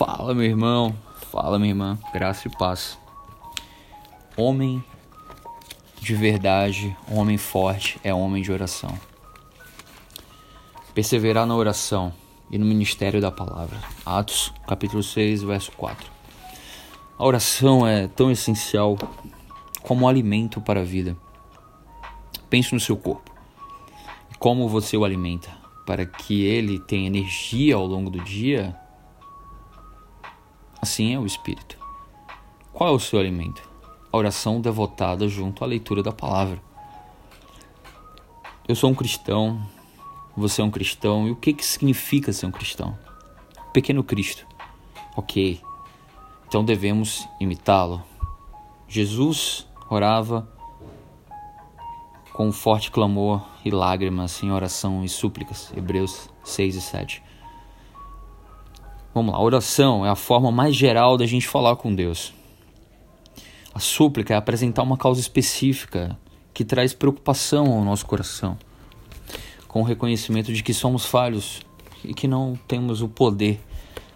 Fala, 0.00 0.34
meu 0.34 0.46
irmão. 0.46 0.96
Fala, 1.30 1.58
minha 1.58 1.72
irmã. 1.72 1.98
Graça 2.10 2.48
e 2.48 2.50
paz. 2.50 2.98
Homem 4.34 4.82
de 6.00 6.14
verdade, 6.14 6.96
homem 7.06 7.36
forte 7.36 8.00
é 8.02 8.14
homem 8.14 8.42
de 8.42 8.50
oração. 8.50 8.98
Perseverar 10.94 11.44
na 11.44 11.54
oração 11.54 12.14
e 12.50 12.56
no 12.56 12.64
ministério 12.64 13.20
da 13.20 13.30
palavra. 13.30 13.76
Atos, 14.06 14.54
capítulo 14.66 15.02
6, 15.02 15.42
verso 15.42 15.70
4. 15.72 16.10
A 17.18 17.22
oração 17.22 17.86
é 17.86 18.08
tão 18.08 18.30
essencial 18.30 18.96
como 19.82 20.06
um 20.06 20.08
alimento 20.08 20.62
para 20.62 20.80
a 20.80 20.84
vida. 20.84 21.14
Pense 22.48 22.72
no 22.72 22.80
seu 22.80 22.96
corpo. 22.96 23.30
Como 24.38 24.66
você 24.66 24.96
o 24.96 25.04
alimenta 25.04 25.50
para 25.84 26.06
que 26.06 26.42
ele 26.42 26.78
tenha 26.78 27.06
energia 27.06 27.74
ao 27.74 27.84
longo 27.84 28.08
do 28.08 28.20
dia? 28.24 28.79
Assim 30.80 31.14
é 31.14 31.18
o 31.18 31.26
espírito. 31.26 31.76
Qual 32.72 32.88
é 32.88 32.92
o 32.92 32.98
seu 32.98 33.18
alimento? 33.18 33.68
A 34.12 34.16
oração 34.16 34.60
devotada 34.60 35.28
junto 35.28 35.62
à 35.62 35.66
leitura 35.66 36.02
da 36.02 36.12
palavra. 36.12 36.60
Eu 38.66 38.74
sou 38.74 38.90
um 38.90 38.94
cristão, 38.94 39.60
você 40.36 40.62
é 40.62 40.64
um 40.64 40.70
cristão, 40.70 41.28
e 41.28 41.30
o 41.30 41.36
que, 41.36 41.52
que 41.52 41.64
significa 41.64 42.32
ser 42.32 42.46
um 42.46 42.50
cristão? 42.50 42.98
Pequeno 43.72 44.02
Cristo. 44.02 44.46
Ok, 45.16 45.60
então 46.46 46.64
devemos 46.64 47.28
imitá-lo. 47.38 48.02
Jesus 48.88 49.66
orava 49.88 50.48
com 52.32 52.50
forte 52.50 52.90
clamor 52.90 53.44
e 53.64 53.70
lágrimas 53.70 54.42
em 54.42 54.50
oração 54.50 55.04
e 55.04 55.08
súplicas. 55.08 55.70
Hebreus 55.76 56.30
6 56.42 56.76
e 56.76 56.80
7. 56.80 57.22
Vamos 59.12 59.32
lá, 59.32 59.42
oração 59.42 60.06
é 60.06 60.08
a 60.08 60.14
forma 60.14 60.52
mais 60.52 60.76
geral 60.76 61.16
da 61.16 61.26
gente 61.26 61.48
falar 61.48 61.74
com 61.74 61.92
Deus. 61.92 62.32
A 63.74 63.80
súplica 63.80 64.34
é 64.34 64.36
apresentar 64.36 64.84
uma 64.84 64.96
causa 64.96 65.20
específica 65.20 66.16
que 66.54 66.64
traz 66.64 66.94
preocupação 66.94 67.72
ao 67.72 67.84
nosso 67.84 68.06
coração, 68.06 68.56
com 69.66 69.80
o 69.80 69.84
reconhecimento 69.84 70.52
de 70.52 70.62
que 70.62 70.72
somos 70.72 71.04
falhos 71.04 71.60
e 72.04 72.14
que 72.14 72.28
não 72.28 72.56
temos 72.68 73.02
o 73.02 73.08
poder 73.08 73.60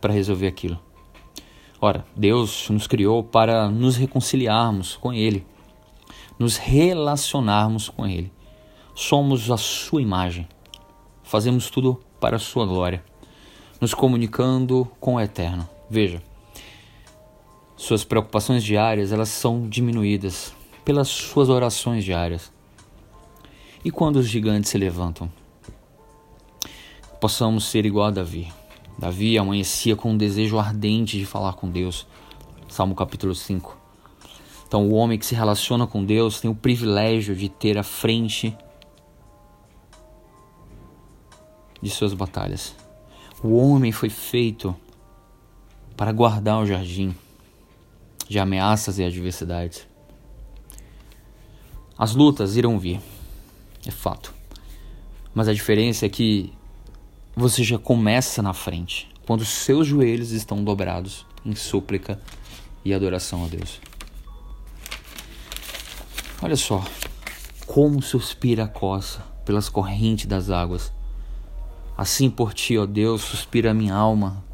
para 0.00 0.14
resolver 0.14 0.46
aquilo. 0.46 0.80
Ora, 1.78 2.06
Deus 2.16 2.70
nos 2.70 2.86
criou 2.86 3.22
para 3.22 3.68
nos 3.68 3.94
reconciliarmos 3.94 4.96
com 4.96 5.12
Ele, 5.12 5.46
nos 6.38 6.56
relacionarmos 6.56 7.90
com 7.90 8.06
Ele. 8.06 8.32
Somos 8.94 9.50
a 9.50 9.58
Sua 9.58 10.00
imagem, 10.00 10.48
fazemos 11.22 11.68
tudo 11.68 12.00
para 12.18 12.36
a 12.36 12.40
Sua 12.40 12.64
glória, 12.64 13.04
nos 13.80 13.94
comunicando 13.94 14.90
com 15.00 15.14
o 15.14 15.20
Eterno. 15.20 15.68
Veja, 15.88 16.22
suas 17.76 18.04
preocupações 18.04 18.64
diárias 18.64 19.12
elas 19.12 19.28
são 19.28 19.68
diminuídas 19.68 20.52
pelas 20.84 21.08
suas 21.08 21.48
orações 21.48 22.04
diárias. 22.04 22.52
E 23.84 23.90
quando 23.90 24.16
os 24.16 24.28
gigantes 24.28 24.70
se 24.70 24.78
levantam, 24.78 25.30
possamos 27.20 27.64
ser 27.64 27.86
igual 27.86 28.06
a 28.06 28.10
Davi, 28.10 28.52
Davi 28.98 29.38
amanhecia 29.38 29.94
com 29.94 30.10
um 30.10 30.16
desejo 30.16 30.58
ardente 30.58 31.16
de 31.16 31.24
falar 31.24 31.52
com 31.52 31.70
Deus. 31.70 32.04
Salmo 32.68 32.96
capítulo 32.96 33.32
5. 33.32 33.78
Então, 34.66 34.88
o 34.88 34.94
homem 34.94 35.16
que 35.16 35.24
se 35.24 35.36
relaciona 35.36 35.86
com 35.86 36.04
Deus 36.04 36.40
tem 36.40 36.50
o 36.50 36.54
privilégio 36.54 37.34
de 37.36 37.48
ter 37.48 37.78
a 37.78 37.84
frente 37.84 38.56
de 41.80 41.88
suas 41.88 42.12
batalhas. 42.12 42.74
O 43.42 43.56
homem 43.56 43.92
foi 43.92 44.10
feito 44.10 44.74
para 45.96 46.10
guardar 46.10 46.58
o 46.58 46.66
jardim 46.66 47.14
de 48.28 48.38
ameaças 48.38 48.98
e 48.98 49.04
adversidades. 49.04 49.86
As 51.96 52.14
lutas 52.14 52.56
irão 52.56 52.78
vir, 52.78 53.00
é 53.86 53.90
fato. 53.90 54.34
Mas 55.32 55.46
a 55.46 55.54
diferença 55.54 56.04
é 56.04 56.08
que 56.08 56.52
você 57.36 57.62
já 57.62 57.78
começa 57.78 58.42
na 58.42 58.52
frente, 58.52 59.08
quando 59.24 59.44
seus 59.44 59.86
joelhos 59.86 60.32
estão 60.32 60.64
dobrados 60.64 61.24
em 61.44 61.54
súplica 61.54 62.20
e 62.84 62.92
adoração 62.92 63.44
a 63.44 63.48
Deus. 63.48 63.80
Olha 66.42 66.56
só, 66.56 66.84
como 67.66 68.02
suspira 68.02 68.64
a 68.64 68.68
coça 68.68 69.20
pelas 69.44 69.68
correntes 69.68 70.26
das 70.26 70.50
águas. 70.50 70.92
Assim 71.98 72.30
por 72.30 72.54
ti, 72.54 72.78
ó 72.78 72.86
Deus, 72.86 73.22
suspira 73.22 73.72
a 73.72 73.74
minha 73.74 73.92
alma. 73.92 74.44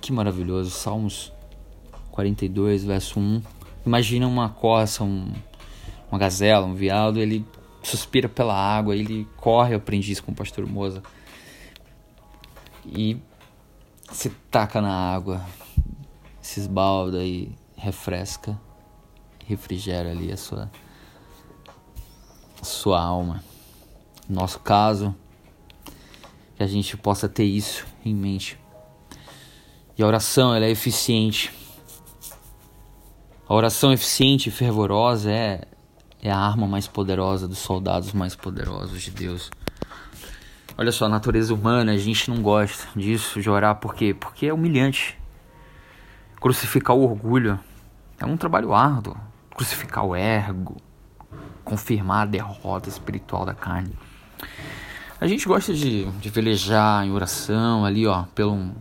Que 0.00 0.10
maravilhoso. 0.10 0.70
Salmos 0.70 1.30
42, 2.12 2.82
verso 2.82 3.20
1. 3.20 3.42
Imagina 3.84 4.26
uma 4.26 4.48
coça, 4.48 5.04
um, 5.04 5.30
uma 6.10 6.18
gazela, 6.18 6.64
um 6.64 6.72
veado, 6.72 7.20
ele 7.20 7.44
suspira 7.82 8.26
pela 8.26 8.54
água, 8.54 8.96
ele 8.96 9.28
corre 9.36 9.74
aprendiz 9.74 10.18
com 10.18 10.32
o 10.32 10.34
pastor 10.34 10.66
Moza 10.66 11.02
e 12.86 13.18
se 14.10 14.30
taca 14.50 14.80
na 14.80 14.94
água, 14.94 15.44
se 16.40 16.60
esbalda 16.60 17.22
e 17.22 17.54
refresca, 17.76 18.58
refrigera 19.46 20.10
ali 20.10 20.32
a 20.32 20.38
sua 20.38 20.70
a 22.62 22.64
sua 22.64 22.98
alma. 22.98 23.44
No 24.26 24.36
nosso 24.36 24.60
caso, 24.60 25.14
que 26.60 26.64
a 26.64 26.66
gente 26.66 26.94
possa 26.94 27.26
ter 27.26 27.44
isso 27.44 27.86
em 28.04 28.14
mente. 28.14 28.58
E 29.96 30.02
a 30.02 30.06
oração 30.06 30.54
ela 30.54 30.66
é 30.66 30.70
eficiente. 30.70 31.50
A 33.48 33.54
oração 33.54 33.94
eficiente 33.94 34.50
e 34.50 34.52
fervorosa 34.52 35.32
é 35.32 35.62
é 36.20 36.30
a 36.30 36.36
arma 36.36 36.66
mais 36.66 36.86
poderosa 36.86 37.48
dos 37.48 37.56
soldados 37.56 38.12
mais 38.12 38.36
poderosos 38.36 39.00
de 39.00 39.10
Deus. 39.10 39.50
Olha 40.76 40.92
só, 40.92 41.06
a 41.06 41.08
natureza 41.08 41.54
humana, 41.54 41.92
a 41.92 41.96
gente 41.96 42.28
não 42.28 42.42
gosta 42.42 42.88
disso, 42.94 43.40
de 43.40 43.48
orar, 43.48 43.76
por 43.76 43.94
quê? 43.94 44.12
Porque 44.12 44.44
é 44.44 44.52
humilhante. 44.52 45.18
Crucificar 46.38 46.94
o 46.94 47.04
orgulho 47.04 47.58
é 48.18 48.26
um 48.26 48.36
trabalho 48.36 48.74
árduo. 48.74 49.16
Crucificar 49.56 50.04
o 50.04 50.14
ego, 50.14 50.76
confirmar 51.64 52.24
a 52.24 52.30
derrota 52.30 52.90
espiritual 52.90 53.46
da 53.46 53.54
carne. 53.54 53.94
A 55.20 55.26
gente 55.26 55.46
gosta 55.46 55.74
de, 55.74 56.06
de 56.12 56.30
velejar 56.30 57.04
em 57.04 57.12
oração 57.12 57.84
ali, 57.84 58.06
ó, 58.06 58.22
pelo, 58.34 58.74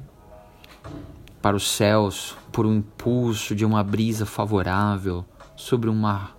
para 1.42 1.58
os 1.58 1.70
céus, 1.70 2.38
por 2.50 2.66
um 2.66 2.78
impulso 2.78 3.54
de 3.54 3.66
uma 3.66 3.84
brisa 3.84 4.26
favorável 4.26 5.26
sobre 5.58 5.90
um 5.90 5.96
mar 5.96 6.34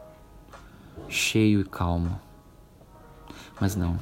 cheio 1.06 1.60
e 1.60 1.64
calmo. 1.64 2.18
Mas 3.60 3.76
não. 3.76 3.98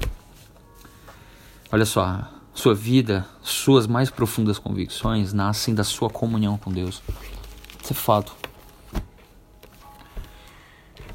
Olha 1.69 1.85
só, 1.85 2.29
sua 2.53 2.73
vida, 2.73 3.27
suas 3.41 3.85
mais 3.85 4.09
profundas 4.09 4.57
convicções 4.57 5.33
nascem 5.33 5.75
da 5.75 5.83
sua 5.83 6.09
comunhão 6.09 6.57
com 6.57 6.71
Deus. 6.71 7.03
Isso 7.83 7.91
é 7.91 7.95
fato. 7.95 8.33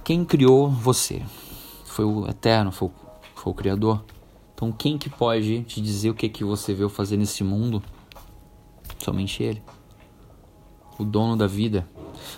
Quem 0.04 0.26
criou 0.26 0.68
você? 0.68 1.22
Foi 1.86 2.04
o 2.04 2.28
Eterno, 2.28 2.70
foi 2.70 2.88
o, 2.88 2.92
foi 3.34 3.50
o 3.50 3.54
Criador. 3.54 4.04
Então 4.54 4.70
quem 4.72 4.96
que 4.96 5.10
pode 5.10 5.62
te 5.64 5.80
dizer 5.80 6.10
o 6.10 6.14
que 6.14 6.28
que 6.28 6.44
você 6.44 6.72
veio 6.72 6.88
fazer 6.88 7.16
nesse 7.16 7.42
mundo? 7.42 7.82
Somente 8.98 9.42
Ele. 9.42 9.62
O 10.98 11.04
dono 11.04 11.36
da 11.36 11.46
vida 11.46 11.86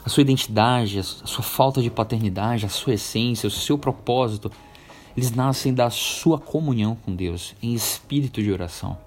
a 0.04 0.09
sua 0.09 0.22
identidade, 0.22 0.99
a 0.99 1.03
sua 1.03 1.43
falta 1.43 1.82
de 1.82 1.91
paternidade, 1.91 2.66
a 2.66 2.69
sua 2.69 2.94
essência, 2.94 3.47
o 3.47 3.50
seu 3.50 3.78
propósito, 3.78 4.50
eles 5.16 5.31
nascem 5.31 5.72
da 5.72 5.88
sua 5.91 6.38
comunhão 6.38 6.97
com 6.97 7.15
Deus, 7.15 7.54
em 7.62 7.75
espírito 7.75 8.43
de 8.43 8.53
oração. 8.53 8.98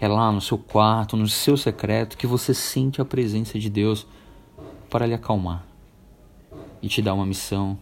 É 0.00 0.08
lá 0.08 0.32
no 0.32 0.40
seu 0.40 0.58
quarto, 0.58 1.16
no 1.16 1.28
seu 1.28 1.56
secreto, 1.56 2.16
que 2.16 2.26
você 2.26 2.52
sente 2.52 3.00
a 3.00 3.04
presença 3.04 3.58
de 3.58 3.70
Deus 3.70 4.06
para 4.90 5.06
lhe 5.06 5.14
acalmar 5.14 5.64
e 6.82 6.88
te 6.88 7.00
dar 7.02 7.14
uma 7.14 7.26
missão 7.26 7.78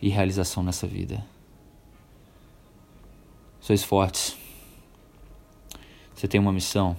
e 0.00 0.08
realização 0.08 0.62
nessa 0.62 0.86
vida. 0.86 1.24
Sois 3.60 3.84
fortes. 3.84 4.36
Você 6.14 6.26
tem 6.26 6.40
uma 6.40 6.52
missão. 6.52 6.96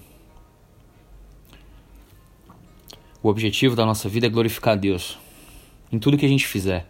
O 3.22 3.30
objetivo 3.30 3.76
da 3.76 3.86
nossa 3.86 4.10
vida 4.10 4.28
é 4.28 4.30
glorificar 4.30 4.74
a 4.74 4.78
Deus 4.78 5.20
em 5.92 6.00
tudo 6.00 6.18
que 6.18 6.26
a 6.26 6.30
gente 6.30 6.48
fizer, 6.48 6.88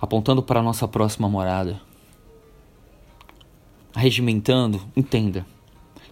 apontando 0.00 0.42
para 0.42 0.60
a 0.60 0.62
nossa 0.62 0.86
próxima 0.86 1.28
morada. 1.28 1.80
Regimentando, 3.96 4.80
entenda, 4.94 5.46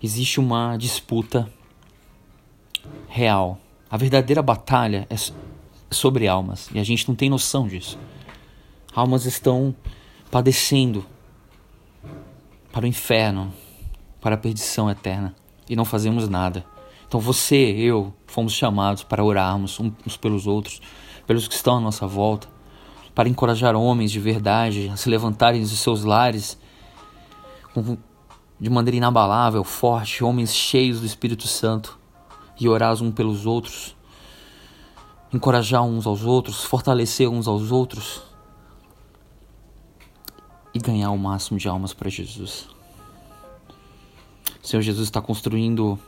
existe 0.02 0.40
uma 0.40 0.76
disputa 0.76 1.52
real. 3.08 3.60
A 3.90 3.96
verdadeira 3.96 4.40
batalha 4.40 5.06
é 5.10 5.16
sobre 5.90 6.26
almas 6.26 6.70
e 6.72 6.78
a 6.78 6.84
gente 6.84 7.06
não 7.06 7.14
tem 7.14 7.28
noção 7.28 7.68
disso. 7.68 7.98
Almas 8.94 9.26
estão 9.26 9.74
padecendo 10.30 11.04
para 12.72 12.86
o 12.86 12.88
inferno, 12.88 13.52
para 14.20 14.34
a 14.34 14.38
perdição 14.38 14.90
eterna 14.90 15.34
e 15.68 15.76
não 15.76 15.84
fazemos 15.84 16.28
nada. 16.28 16.64
Então 17.06 17.20
você, 17.20 17.56
eu, 17.56 18.14
fomos 18.26 18.54
chamados 18.54 19.04
para 19.04 19.22
orarmos 19.22 19.78
uns 19.78 20.16
pelos 20.16 20.46
outros, 20.46 20.80
pelos 21.26 21.46
que 21.46 21.54
estão 21.54 21.76
à 21.76 21.80
nossa 21.80 22.06
volta, 22.06 22.48
para 23.14 23.28
encorajar 23.28 23.76
homens 23.76 24.10
de 24.10 24.18
verdade 24.18 24.88
a 24.88 24.96
se 24.96 25.10
levantarem 25.10 25.60
dos 25.60 25.78
seus 25.78 26.02
lares 26.02 26.58
de 28.58 28.70
maneira 28.70 28.96
inabalável, 28.96 29.62
forte, 29.62 30.24
homens 30.24 30.54
cheios 30.54 31.00
do 31.00 31.06
Espírito 31.06 31.46
Santo 31.46 31.98
e 32.58 32.66
orar 32.68 32.94
uns 32.94 33.12
pelos 33.12 33.44
outros, 33.44 33.94
encorajar 35.32 35.82
uns 35.82 36.06
aos 36.06 36.24
outros, 36.24 36.64
fortalecer 36.64 37.28
uns 37.28 37.46
aos 37.46 37.70
outros 37.70 38.31
e 40.74 40.78
ganhar 40.78 41.10
o 41.10 41.18
máximo 41.18 41.58
de 41.58 41.68
almas 41.68 41.92
para 41.92 42.08
Jesus. 42.08 42.68
O 44.62 44.66
Senhor 44.66 44.82
Jesus 44.82 45.08
está 45.08 45.20
construindo 45.20 45.98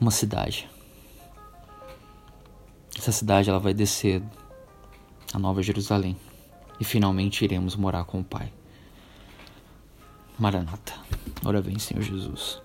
uma 0.00 0.10
cidade. 0.10 0.68
Essa 2.96 3.12
cidade 3.12 3.50
ela 3.50 3.58
vai 3.58 3.74
descer 3.74 4.22
a 5.32 5.38
Nova 5.38 5.62
Jerusalém 5.62 6.16
e 6.80 6.84
finalmente 6.84 7.44
iremos 7.44 7.76
morar 7.76 8.04
com 8.04 8.20
o 8.20 8.24
Pai. 8.24 8.52
Maranata. 10.38 10.94
Ora 11.44 11.60
vem, 11.60 11.78
Senhor 11.78 12.02
Jesus. 12.02 12.60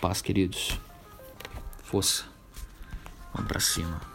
Paz, 0.00 0.22
queridos. 0.22 0.78
Força. 1.82 2.24
Vamos 3.34 3.48
para 3.48 3.60
cima. 3.60 4.07